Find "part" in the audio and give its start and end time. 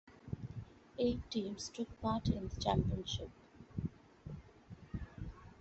2.01-2.27